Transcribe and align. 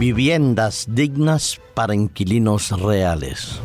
Viviendas 0.00 0.86
dignas 0.88 1.60
para 1.74 1.94
inquilinos 1.94 2.72
reales. 2.72 3.60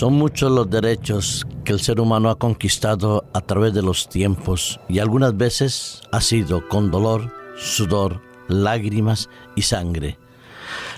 Son 0.00 0.14
muchos 0.14 0.50
los 0.50 0.70
derechos 0.70 1.46
que 1.62 1.74
el 1.74 1.80
ser 1.80 2.00
humano 2.00 2.30
ha 2.30 2.38
conquistado 2.38 3.26
a 3.34 3.42
través 3.42 3.74
de 3.74 3.82
los 3.82 4.08
tiempos 4.08 4.80
y 4.88 4.98
algunas 4.98 5.36
veces 5.36 6.00
ha 6.10 6.22
sido 6.22 6.66
con 6.68 6.90
dolor, 6.90 7.30
sudor, 7.58 8.22
lágrimas 8.48 9.28
y 9.56 9.60
sangre. 9.60 10.18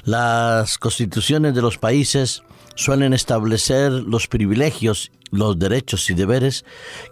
Las 0.04 0.78
constituciones 0.78 1.52
de 1.52 1.62
los 1.62 1.78
países 1.78 2.44
suelen 2.76 3.12
establecer 3.12 3.90
los 3.90 4.28
privilegios, 4.28 5.10
los 5.32 5.58
derechos 5.58 6.08
y 6.08 6.14
deberes 6.14 6.64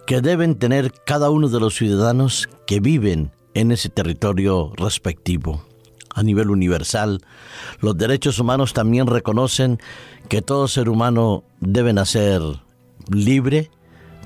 que 0.07 0.21
deben 0.21 0.57
tener 0.57 0.93
cada 1.05 1.29
uno 1.29 1.49
de 1.49 1.59
los 1.59 1.75
ciudadanos 1.75 2.47
que 2.65 2.79
viven 2.79 3.33
en 3.53 3.73
ese 3.73 3.89
territorio 3.89 4.71
respectivo 4.77 5.65
a 6.13 6.23
nivel 6.23 6.49
universal, 6.49 7.21
los 7.79 7.97
derechos 7.97 8.39
humanos 8.39 8.73
también 8.73 9.07
reconocen 9.07 9.79
que 10.29 10.41
todo 10.41 10.67
ser 10.67 10.89
humano 10.89 11.43
debe 11.59 11.93
nacer 11.93 12.41
libre, 13.09 13.71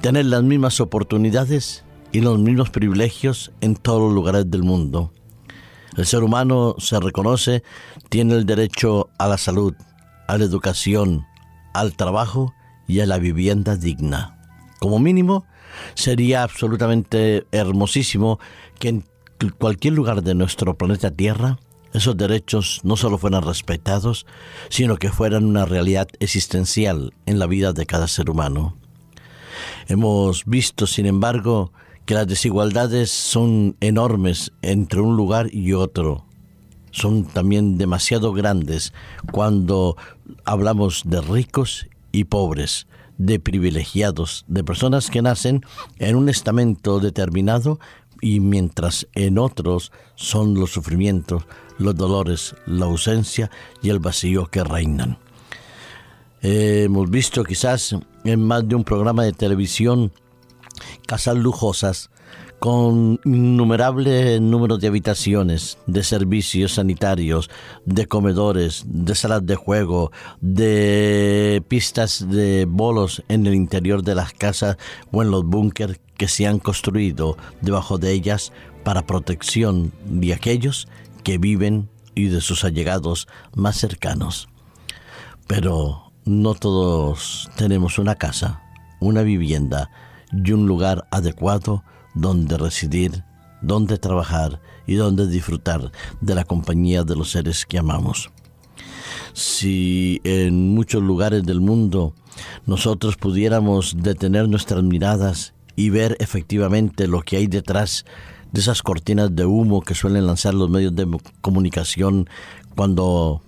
tener 0.02 0.26
las 0.26 0.44
mismas 0.44 0.80
oportunidades 0.82 1.84
y 2.12 2.22
los 2.22 2.40
mismos 2.40 2.70
privilegios 2.70 3.52
en 3.62 3.76
todos 3.76 4.02
los 4.02 4.14
lugares 4.14 4.50
del 4.50 4.64
mundo. 4.64 5.12
El 5.98 6.06
ser 6.06 6.24
humano 6.24 6.76
se 6.78 7.00
reconoce, 7.00 7.64
tiene 8.10 8.36
el 8.36 8.46
derecho 8.46 9.10
a 9.18 9.28
la 9.28 9.38
salud, 9.38 9.74
a 10.28 10.38
la 10.38 10.44
educación, 10.44 11.26
al 11.74 11.96
trabajo 11.96 12.54
y 12.88 13.00
a 13.00 13.06
la 13.06 13.18
vivienda 13.18 13.78
digna. 13.78 14.38
Como 14.80 15.00
mínimo, 15.00 15.46
sería 15.94 16.44
absolutamente 16.44 17.48
hermosísimo 17.52 18.40
que 18.80 18.90
en 18.90 19.04
cualquier 19.58 19.94
lugar 19.94 20.22
de 20.24 20.36
nuestro 20.36 20.78
planeta 20.78 21.12
Tierra 21.12 21.60
esos 21.96 22.18
derechos 22.18 22.82
no 22.84 22.98
solo 22.98 23.18
fueran 23.18 23.44
respetados, 23.44 24.26
sino 24.70 24.98
que 24.98 25.12
fueran 25.12 25.46
una 25.46 25.66
realidad 25.66 26.08
existencial 26.20 27.14
en 27.26 27.40
la 27.40 27.48
vida 27.48 27.74
de 27.74 27.86
cada 27.86 28.08
ser 28.08 28.30
humano. 28.30 28.76
Hemos 29.88 30.46
visto, 30.46 30.88
sin 30.88 31.06
embargo, 31.06 31.72
que 32.06 32.14
las 32.14 32.28
desigualdades 32.28 33.12
son 33.12 33.76
enormes 33.80 34.52
entre 34.62 35.00
un 35.00 35.16
lugar 35.16 35.54
y 35.54 35.74
otro. 35.74 36.26
Son 36.92 37.26
también 37.26 37.78
demasiado 37.78 38.32
grandes 38.32 38.94
cuando 39.32 39.98
hablamos 40.46 41.04
de 41.06 41.22
ricos 41.22 41.88
y 42.12 42.26
pobres, 42.26 42.88
de 43.18 43.40
privilegiados, 43.40 44.46
de 44.48 44.64
personas 44.64 45.10
que 45.10 45.22
nacen 45.22 45.62
en 46.00 46.16
un 46.16 46.30
estamento 46.30 47.00
determinado 47.00 47.80
y 48.26 48.40
mientras 48.40 49.08
en 49.14 49.38
otros 49.38 49.92
son 50.16 50.56
los 50.56 50.72
sufrimientos, 50.72 51.44
los 51.78 51.96
dolores, 51.96 52.56
la 52.66 52.86
ausencia 52.86 53.52
y 53.84 53.92
el 53.92 54.00
vacío 54.00 54.48
que 54.48 54.64
reinan. 54.64 55.20
hemos 56.42 57.08
visto 57.12 57.44
quizás 57.44 57.96
en 58.24 58.42
más 58.42 58.68
de 58.68 58.74
un 58.74 58.84
programa 58.84 59.24
de 59.24 59.32
televisión 59.32 60.12
casas 61.06 61.38
lujosas 61.38 62.10
con 62.60 63.20
innumerables 63.26 64.42
números 64.42 64.80
de 64.80 64.88
habitaciones, 64.88 65.78
de 65.86 66.04
servicios 66.04 66.74
sanitarios, 66.74 67.50
de 67.86 68.08
comedores, 68.08 68.84
de 68.88 69.14
salas 69.14 69.46
de 69.46 69.56
juego, 69.56 70.12
de 70.42 71.64
pistas 71.68 72.28
de 72.30 72.66
bolos 72.66 73.24
en 73.28 73.46
el 73.46 73.54
interior 73.54 74.04
de 74.04 74.16
las 74.16 74.34
casas 74.34 74.78
o 75.12 75.22
en 75.22 75.32
los 75.32 75.46
búnkers 75.46 76.00
que 76.18 76.28
se 76.28 76.48
han 76.48 76.60
construido 76.60 77.38
debajo 77.62 77.98
de 77.98 78.14
ellas 78.14 78.52
para 78.84 79.06
protección 79.06 79.92
de 80.06 80.34
aquellos 80.34 80.88
que 81.24 81.38
viven 81.38 81.90
y 82.16 82.30
de 82.30 82.42
sus 82.42 82.64
allegados 82.64 83.28
más 83.54 83.78
cercanos. 83.78 84.48
Pero 85.48 86.14
no 86.24 86.56
todos 86.56 87.50
tenemos 87.58 88.00
una 88.00 88.16
casa, 88.16 88.64
una 89.00 89.22
vivienda 89.22 89.92
y 90.32 90.52
un 90.52 90.66
lugar 90.66 91.08
adecuado 91.12 91.84
donde 92.16 92.58
residir, 92.58 93.24
donde 93.62 93.98
trabajar 93.98 94.62
y 94.88 94.96
donde 94.96 95.28
disfrutar 95.28 95.92
de 96.22 96.36
la 96.36 96.44
compañía 96.44 97.04
de 97.04 97.16
los 97.16 97.32
seres 97.32 97.66
que 97.66 97.78
amamos. 97.78 98.32
Si 99.34 100.22
en 100.24 100.74
muchos 100.74 101.04
lugares 101.04 101.44
del 101.44 101.60
mundo 101.60 102.14
nosotros 102.66 103.18
pudiéramos 103.18 103.96
detener 104.02 104.48
nuestras 104.48 104.84
miradas 104.84 105.54
y 105.76 105.90
ver 105.90 106.16
efectivamente 106.20 107.08
lo 107.08 107.22
que 107.22 107.38
hay 107.38 107.48
detrás 107.48 108.06
de 108.52 108.62
esas 108.62 108.82
cortinas 108.82 109.36
de 109.36 109.46
humo 109.46 109.82
que 109.82 109.96
suelen 109.96 110.26
lanzar 110.26 110.54
los 110.54 110.70
medios 110.70 110.96
de 110.96 111.06
comunicación 111.42 112.30
cuando 112.76 113.42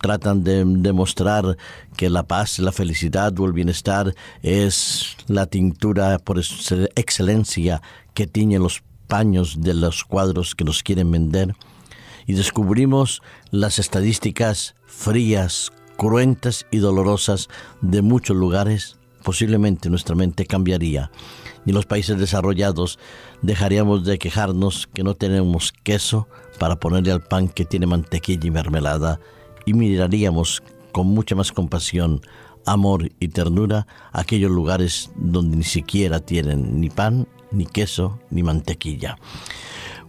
tratan 0.00 0.44
de 0.44 0.64
demostrar 0.64 1.56
que 1.96 2.10
la 2.10 2.22
paz, 2.24 2.58
la 2.58 2.72
felicidad 2.72 3.38
o 3.38 3.46
el 3.46 3.52
bienestar 3.52 4.14
es 4.42 5.16
la 5.26 5.46
tintura 5.46 6.18
por 6.18 6.38
excelencia 6.38 7.82
que 8.14 8.26
tiñe 8.26 8.58
los 8.58 8.82
paños 9.06 9.60
de 9.60 9.74
los 9.74 10.04
cuadros 10.04 10.54
que 10.54 10.64
nos 10.64 10.82
quieren 10.82 11.10
vender. 11.10 11.54
Y 12.26 12.34
descubrimos 12.34 13.22
las 13.50 13.78
estadísticas 13.78 14.74
frías, 14.86 15.72
cruentas 15.96 16.66
y 16.70 16.78
dolorosas 16.78 17.48
de 17.80 18.02
muchos 18.02 18.36
lugares, 18.36 18.98
posiblemente 19.22 19.90
nuestra 19.90 20.14
mente 20.14 20.46
cambiaría 20.46 21.10
y 21.66 21.72
los 21.72 21.86
países 21.86 22.18
desarrollados 22.18 22.98
dejaríamos 23.42 24.04
de 24.04 24.18
quejarnos 24.18 24.88
que 24.92 25.02
no 25.02 25.14
tenemos 25.14 25.72
queso 25.72 26.28
para 26.58 26.76
ponerle 26.76 27.12
al 27.12 27.22
pan 27.22 27.48
que 27.48 27.64
tiene 27.64 27.86
mantequilla 27.86 28.46
y 28.46 28.50
mermelada 28.50 29.20
y 29.66 29.74
miraríamos 29.74 30.62
con 30.92 31.06
mucha 31.08 31.34
más 31.34 31.52
compasión, 31.52 32.20
amor 32.66 33.10
y 33.20 33.28
ternura 33.28 33.86
aquellos 34.12 34.50
lugares 34.50 35.10
donde 35.16 35.56
ni 35.56 35.64
siquiera 35.64 36.20
tienen 36.20 36.80
ni 36.80 36.90
pan, 36.90 37.26
ni 37.52 37.66
queso, 37.66 38.18
ni 38.30 38.42
mantequilla. 38.42 39.18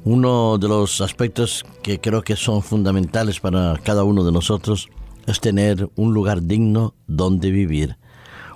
Uno 0.03 0.57
de 0.57 0.67
los 0.67 1.01
aspectos 1.01 1.63
que 1.83 1.99
creo 1.99 2.23
que 2.23 2.35
son 2.35 2.63
fundamentales 2.63 3.39
para 3.39 3.79
cada 3.83 4.03
uno 4.03 4.23
de 4.23 4.31
nosotros 4.31 4.89
es 5.27 5.39
tener 5.39 5.89
un 5.95 6.13
lugar 6.13 6.41
digno 6.43 6.95
donde 7.07 7.51
vivir 7.51 7.97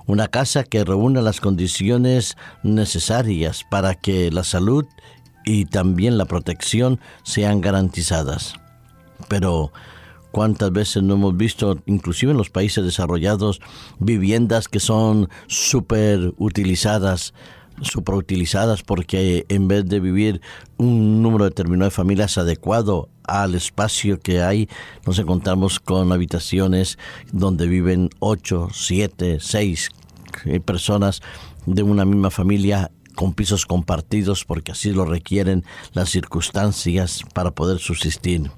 una 0.08 0.28
casa 0.28 0.64
que 0.64 0.84
reúna 0.84 1.22
las 1.22 1.42
condiciones 1.42 2.38
necesarias 2.64 3.66
para 3.70 3.96
que 3.96 4.32
la 4.32 4.44
salud 4.44 4.86
y 5.46 5.66
también 5.66 6.18
la 6.18 6.26
protección 6.26 7.00
sean 7.24 7.62
garantizadas. 7.62 8.54
Pero 9.28 9.72
cuántas 10.36 10.70
veces 10.74 11.02
no 11.02 11.14
hemos 11.14 11.38
visto, 11.38 11.78
inclusive 11.86 12.34
en 12.34 12.38
los 12.38 12.50
países 12.50 12.84
desarrollados, 12.84 13.62
viviendas 14.00 14.68
que 14.68 14.82
son 14.82 15.30
súper 15.48 16.34
utilizadas, 16.38 17.34
utilizadas 18.06 18.84
porque 18.84 19.46
en 19.48 19.70
vez 19.70 19.86
de 19.86 20.02
vivir 20.02 20.42
un 20.76 21.22
número 21.22 21.46
determinado 21.46 21.86
de 21.86 21.96
familias 21.96 22.38
adecuado 22.38 23.08
al 23.24 23.56
espacio 23.56 24.20
que 24.20 24.42
hay, 24.42 24.68
nos 25.06 25.20
encontramos 25.20 25.80
con 25.80 26.12
habitaciones 26.12 26.98
donde 27.32 27.66
viven 27.66 28.10
8, 28.20 28.72
7, 28.74 29.38
6 29.40 29.90
personas 30.66 31.22
de 31.66 31.82
una 31.82 32.04
misma 32.04 32.30
familia 32.30 32.92
con 33.16 33.34
pisos 33.34 33.66
compartidos 33.66 34.44
porque 34.44 34.74
así 34.74 34.92
lo 34.92 35.06
requieren 35.06 35.64
las 35.94 36.10
circunstancias 36.10 37.22
para 37.34 37.52
poder 37.52 37.80
subsistir. 37.80 38.52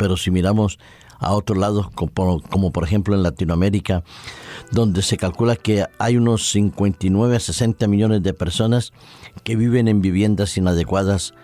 Pero 0.00 0.16
si 0.16 0.30
miramos 0.30 0.78
a 1.18 1.34
otro 1.34 1.54
lado, 1.56 1.90
como, 1.94 2.40
como, 2.40 2.72
por 2.72 2.84
ejemplo 2.84 3.14
en 3.14 3.22
Latinoamérica, 3.22 4.02
donde 4.72 5.02
se 5.02 5.18
calcula 5.18 5.56
que 5.56 5.84
hay 5.98 6.16
unos 6.16 6.50
59 6.52 7.36
a 7.36 7.40
60 7.40 7.86
millones 7.86 8.22
de 8.22 8.32
personas 8.32 8.94
que 9.44 9.56
viven 9.56 9.88
en 9.88 10.00
viviendas 10.00 10.56
inadecuadas, 10.56 11.34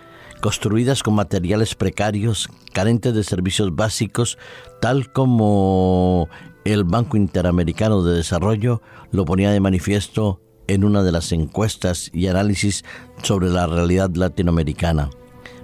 construidas 0.40 1.02
con 1.02 1.16
materiales 1.16 1.74
precarios, 1.74 2.48
carentes 2.72 3.14
de 3.14 3.24
servicios 3.24 3.76
básicos, 3.76 4.38
tal 4.80 5.12
como 5.12 6.30
el 6.64 6.84
Banco 6.84 7.18
Interamericano 7.18 8.02
de 8.04 8.16
Desarrollo 8.16 8.80
lo 9.10 9.26
ponía 9.26 9.50
de 9.50 9.60
manifiesto 9.60 10.40
en 10.66 10.82
una 10.82 11.02
de 11.02 11.12
las 11.12 11.30
encuestas 11.30 12.10
y 12.14 12.28
análisis 12.28 12.86
sobre 13.22 13.50
la 13.50 13.66
realidad 13.66 14.14
latinoamericana. 14.14 15.10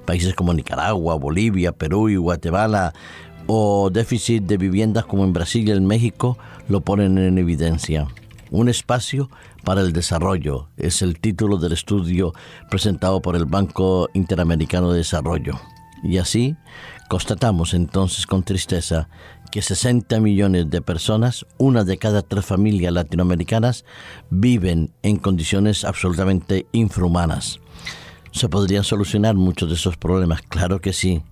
Países 0.05 0.35
como 0.35 0.55
Nicaragua, 0.55 1.15
Bolivia, 1.17 1.73
Perú 1.73 2.09
y 2.09 2.17
Guatemala 2.17 2.93
o 3.47 3.91
déficit 3.91 4.45
de 4.45 4.57
viviendas 4.57 5.05
como 5.05 5.25
en 5.25 5.33
Brasil 5.33 5.69
y 5.69 5.73
en 5.73 5.87
México 5.87 6.39
lo 6.69 6.81
ponen 6.81 7.19
en 7.19 7.39
evidencia. 7.39 8.07
Un 8.51 8.69
espacio 8.69 9.31
para 9.65 9.81
el 9.81 9.93
desarrollo 9.93 10.69
es 10.77 11.03
el 11.03 11.19
título 11.19 11.57
del 11.57 11.73
estudio 11.73 12.35
presentado 12.71 13.23
por 13.23 13.35
el 13.35 13.47
Banco 13.47 14.09
Interamericano 14.13 14.93
de 14.93 14.99
Desarrollo. 14.99 15.59
Y 16.03 16.19
así 16.19 16.57
constatamos 17.09 17.75
entonces 17.75 18.27
con 18.27 18.43
tristeza 18.43 19.09
que 19.51 19.63
60 19.63 20.19
millones 20.21 20.71
de 20.71 20.83
personas, 20.83 21.47
una 21.59 21.85
de 21.85 21.99
cada 21.99 22.23
tres 22.23 22.45
familias 22.45 22.93
latinoamericanas, 22.93 23.85
viven 24.31 24.93
en 25.03 25.17
condiciones 25.17 25.85
absolutamente 25.85 26.67
infrahumanas. 26.73 27.61
¿Se 28.33 28.49
podrían 28.49 28.83
solucionar 28.83 29.35
muchos 29.35 29.69
de 29.69 29.75
esos 29.75 29.97
problemas? 29.97 30.43
Claro 30.43 30.81
que 30.81 30.93
sí. 30.93 31.23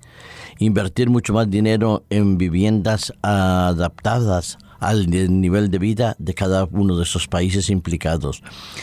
Invertir 0.58 1.08
mucho 1.08 1.32
más 1.32 1.50
dinero 1.50 2.04
en 2.10 2.36
viviendas 2.36 3.12
adaptadas 3.22 4.58
al 4.78 5.08
nivel 5.08 5.70
de 5.70 5.78
vida 5.78 6.14
de 6.18 6.34
cada 6.34 6.64
uno 6.64 6.96
de 6.96 7.04
esos 7.04 7.26
países 7.26 7.70
implicados. 7.70 8.42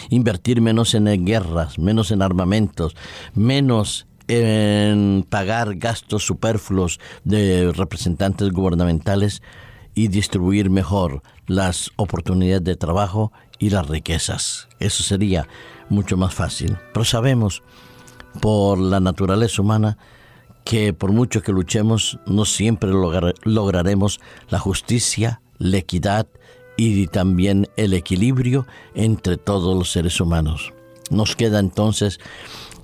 Invertir 0.10 0.62
menos 0.62 0.94
en 0.96 1.26
guerras, 1.26 1.78
menos 1.78 2.12
en 2.12 2.22
armamentos, 2.22 2.96
menos 3.34 4.08
en 4.28 5.26
pagar 5.30 5.76
gastos 5.76 6.26
superfluos 6.26 7.00
de 7.24 7.72
representantes 7.72 8.52
gubernamentales 8.52 9.42
y 9.96 10.10
distribuir 10.10 10.70
mejor 10.70 11.22
las 11.48 11.92
oportunidades 11.96 12.64
de 12.64 12.76
trabajo 12.76 13.32
y 13.60 13.70
las 13.70 13.88
riquezas. 13.88 14.68
Eso 14.80 15.04
sería 15.04 15.48
mucho 15.90 16.18
más 16.18 16.34
fácil. 16.34 16.78
Pero 16.94 17.06
sabemos 17.06 17.64
por 18.42 18.80
la 18.80 19.00
naturaleza 19.00 19.62
humana 19.62 19.98
que 20.64 20.92
por 20.92 21.14
mucho 21.14 21.42
que 21.42 21.54
luchemos 21.54 22.20
no 22.26 22.44
siempre 22.44 22.92
lograremos 22.92 24.20
la 24.50 24.60
justicia, 24.60 25.42
la 25.60 25.78
equidad 25.78 26.28
y 26.76 27.08
también 27.08 27.70
el 27.78 27.94
equilibrio 27.94 28.68
entre 28.94 29.38
todos 29.38 29.78
los 29.78 29.92
seres 29.92 30.20
humanos. 30.20 30.74
Nos 31.10 31.38
queda 31.38 31.60
entonces 31.60 32.20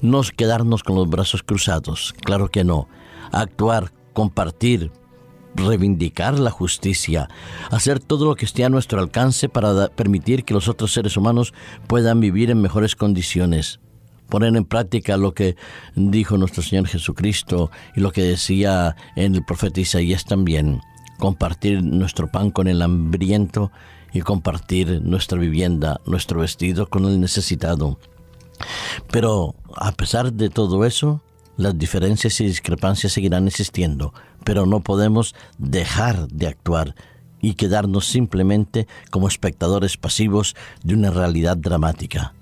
no 0.01 0.21
quedarnos 0.23 0.81
con 0.83 0.95
los 0.95 1.09
brazos 1.09 1.43
cruzados, 1.43 2.13
claro 2.23 2.49
que 2.49 2.63
no. 2.63 2.87
Actuar, 3.31 3.91
compartir, 4.13 4.91
reivindicar 5.55 6.39
la 6.39 6.51
justicia, 6.51 7.29
hacer 7.69 7.99
todo 7.99 8.25
lo 8.25 8.35
que 8.35 8.45
esté 8.45 8.63
a 8.63 8.69
nuestro 8.69 8.99
alcance 8.99 9.49
para 9.49 9.89
permitir 9.89 10.45
que 10.45 10.53
los 10.53 10.67
otros 10.67 10.93
seres 10.93 11.17
humanos 11.17 11.53
puedan 11.87 12.19
vivir 12.19 12.49
en 12.49 12.61
mejores 12.61 12.95
condiciones. 12.95 13.79
Poner 14.29 14.55
en 14.55 14.65
práctica 14.65 15.17
lo 15.17 15.33
que 15.33 15.55
dijo 15.95 16.37
nuestro 16.37 16.63
Señor 16.63 16.87
Jesucristo 16.87 17.71
y 17.95 18.01
lo 18.01 18.11
que 18.11 18.23
decía 18.23 18.95
en 19.15 19.35
el 19.35 19.45
profeta 19.45 19.81
Isaías 19.81 20.25
también. 20.25 20.81
Compartir 21.19 21.83
nuestro 21.83 22.31
pan 22.31 22.51
con 22.51 22.67
el 22.67 22.81
hambriento 22.81 23.71
y 24.11 24.21
compartir 24.21 25.01
nuestra 25.03 25.37
vivienda, 25.37 25.99
nuestro 26.05 26.39
vestido 26.39 26.89
con 26.89 27.05
el 27.05 27.19
necesitado. 27.19 27.99
Pero 29.11 29.55
a 29.75 29.91
pesar 29.91 30.33
de 30.33 30.49
todo 30.49 30.85
eso, 30.85 31.21
las 31.57 31.77
diferencias 31.77 32.39
y 32.41 32.45
discrepancias 32.45 33.13
seguirán 33.13 33.47
existiendo, 33.47 34.13
pero 34.43 34.65
no 34.65 34.81
podemos 34.81 35.35
dejar 35.57 36.27
de 36.27 36.47
actuar 36.47 36.95
y 37.41 37.55
quedarnos 37.55 38.05
simplemente 38.05 38.87
como 39.11 39.27
espectadores 39.27 39.97
pasivos 39.97 40.55
de 40.83 40.93
una 40.93 41.11
realidad 41.11 41.57
dramática. 41.57 42.33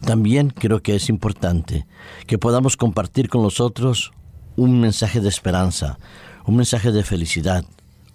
También 0.00 0.50
creo 0.50 0.82
que 0.82 0.96
es 0.96 1.08
importante 1.08 1.86
que 2.26 2.38
podamos 2.38 2.76
compartir 2.76 3.28
con 3.28 3.42
los 3.42 3.60
otros 3.60 4.12
un 4.56 4.80
mensaje 4.80 5.20
de 5.20 5.28
esperanza, 5.28 5.98
un 6.46 6.56
mensaje 6.56 6.92
de 6.92 7.02
felicidad, 7.02 7.64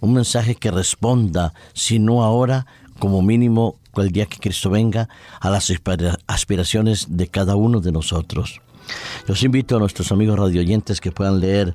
un 0.00 0.14
mensaje 0.14 0.54
que 0.54 0.70
responda, 0.70 1.52
si 1.74 1.98
no 1.98 2.22
ahora, 2.22 2.66
como 2.98 3.22
mínimo 3.22 3.76
el 3.96 4.10
día 4.10 4.26
que 4.26 4.38
Cristo 4.38 4.70
venga, 4.70 5.08
a 5.40 5.50
las 5.50 5.72
aspiraciones 6.26 7.06
de 7.10 7.28
cada 7.28 7.56
uno 7.56 7.80
de 7.80 7.92
nosotros. 7.92 8.60
Los 9.26 9.42
invito 9.42 9.76
a 9.76 9.78
nuestros 9.78 10.10
amigos 10.10 10.38
radioyentes 10.38 11.00
que 11.00 11.12
puedan 11.12 11.40
leer 11.40 11.74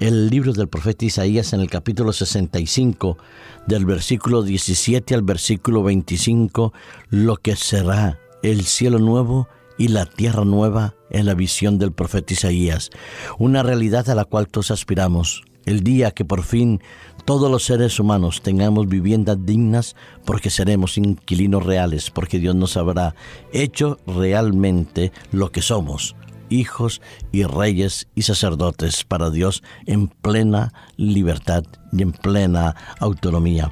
el 0.00 0.28
libro 0.28 0.52
del 0.52 0.68
profeta 0.68 1.04
Isaías 1.04 1.52
en 1.52 1.60
el 1.60 1.70
capítulo 1.70 2.12
65, 2.12 3.18
del 3.66 3.84
versículo 3.84 4.42
17 4.42 5.14
al 5.14 5.22
versículo 5.22 5.82
25, 5.82 6.72
lo 7.10 7.36
que 7.36 7.54
será 7.54 8.18
el 8.42 8.64
cielo 8.64 8.98
nuevo 8.98 9.48
y 9.78 9.88
la 9.88 10.06
tierra 10.06 10.44
nueva 10.44 10.94
en 11.10 11.26
la 11.26 11.34
visión 11.34 11.78
del 11.78 11.92
profeta 11.92 12.32
Isaías, 12.32 12.90
una 13.38 13.62
realidad 13.62 14.08
a 14.10 14.14
la 14.14 14.24
cual 14.24 14.48
todos 14.48 14.70
aspiramos, 14.70 15.44
el 15.64 15.82
día 15.82 16.10
que 16.10 16.24
por 16.24 16.42
fin 16.42 16.80
todos 17.24 17.50
los 17.50 17.64
seres 17.64 18.00
humanos 18.00 18.42
tengamos 18.42 18.88
viviendas 18.88 19.38
dignas 19.44 19.96
porque 20.24 20.50
seremos 20.50 20.96
inquilinos 20.96 21.64
reales, 21.64 22.10
porque 22.10 22.38
Dios 22.38 22.54
nos 22.54 22.76
habrá 22.76 23.14
hecho 23.52 23.98
realmente 24.06 25.12
lo 25.30 25.52
que 25.52 25.62
somos, 25.62 26.16
hijos 26.48 27.02
y 27.32 27.44
reyes 27.44 28.08
y 28.14 28.22
sacerdotes 28.22 29.04
para 29.04 29.30
Dios 29.30 29.62
en 29.86 30.08
plena 30.08 30.72
libertad 30.96 31.64
y 31.92 32.02
en 32.02 32.12
plena 32.12 32.74
autonomía. 32.98 33.70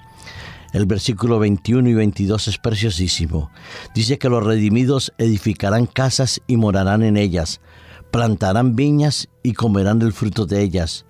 El 0.77 0.87
versículo 0.87 1.39
21 1.39 1.89
y 1.89 1.95
22 1.95 2.49
es 2.49 2.59
preciosísimo. 2.59 3.51
Dice 3.95 4.19
que 4.19 4.29
los 4.29 4.45
redimidos 4.45 5.13
edificarán 5.19 5.87
casas 5.87 6.41
y 6.47 6.57
morarán 6.57 7.03
en 7.03 7.17
ellas, 7.17 7.61
plantarán 8.11 8.77
viñas 8.77 9.29
y 9.43 9.55
comerán 9.55 10.03
el 10.03 10.13
fruto 10.13 10.47
de 10.47 10.63
ellas 10.63 11.07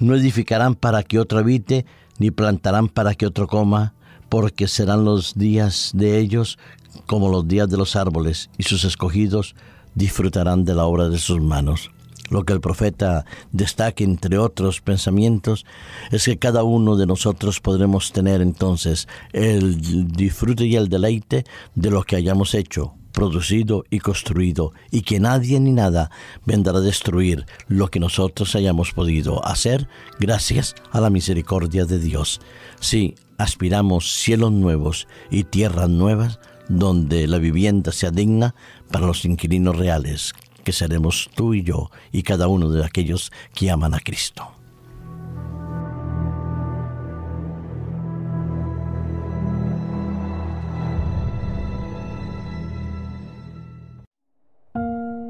no 0.00 0.14
edificarán 0.14 0.74
para 0.74 1.02
que 1.02 1.18
otro 1.18 1.38
habite, 1.38 1.86
ni 2.18 2.30
plantarán 2.30 2.88
para 2.88 3.14
que 3.14 3.26
otro 3.26 3.46
coma, 3.46 3.94
porque 4.28 4.68
serán 4.68 5.04
los 5.04 5.34
días 5.34 5.92
de 5.94 6.18
ellos 6.18 6.58
como 7.06 7.28
los 7.28 7.46
días 7.48 7.68
de 7.68 7.76
los 7.76 7.96
árboles, 7.96 8.50
y 8.58 8.64
sus 8.64 8.84
escogidos 8.84 9.54
disfrutarán 9.94 10.64
de 10.64 10.74
la 10.74 10.84
obra 10.84 11.08
de 11.08 11.18
sus 11.18 11.40
manos. 11.40 11.90
Lo 12.32 12.44
que 12.44 12.54
el 12.54 12.62
profeta 12.62 13.26
destaca, 13.52 14.02
entre 14.02 14.38
otros 14.38 14.80
pensamientos, 14.80 15.66
es 16.10 16.24
que 16.24 16.38
cada 16.38 16.62
uno 16.62 16.96
de 16.96 17.04
nosotros 17.04 17.60
podremos 17.60 18.10
tener 18.10 18.40
entonces 18.40 19.06
el 19.34 20.08
disfrute 20.08 20.64
y 20.64 20.76
el 20.76 20.88
deleite 20.88 21.44
de 21.74 21.90
lo 21.90 22.02
que 22.04 22.16
hayamos 22.16 22.54
hecho, 22.54 22.94
producido 23.12 23.84
y 23.90 23.98
construido, 23.98 24.72
y 24.90 25.02
que 25.02 25.20
nadie 25.20 25.60
ni 25.60 25.72
nada 25.72 26.10
vendrá 26.46 26.78
a 26.78 26.80
destruir 26.80 27.44
lo 27.68 27.88
que 27.88 28.00
nosotros 28.00 28.56
hayamos 28.56 28.92
podido 28.92 29.44
hacer 29.46 29.86
gracias 30.18 30.74
a 30.90 31.02
la 31.02 31.10
misericordia 31.10 31.84
de 31.84 31.98
Dios. 31.98 32.40
Si 32.80 33.14
aspiramos 33.36 34.10
cielos 34.10 34.52
nuevos 34.52 35.06
y 35.30 35.44
tierras 35.44 35.90
nuevas, 35.90 36.40
donde 36.70 37.26
la 37.26 37.36
vivienda 37.36 37.92
sea 37.92 38.10
digna 38.10 38.54
para 38.90 39.06
los 39.06 39.26
inquilinos 39.26 39.76
reales, 39.76 40.32
que 40.64 40.72
seremos 40.72 41.30
tú 41.34 41.54
y 41.54 41.62
yo 41.62 41.90
y 42.10 42.22
cada 42.22 42.48
uno 42.48 42.70
de 42.70 42.84
aquellos 42.84 43.32
que 43.54 43.70
aman 43.70 43.94
a 43.94 44.00
Cristo. 44.00 44.48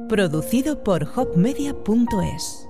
Producido 0.09 0.85
por 0.85 1.09
hopmedia.es 1.17 2.69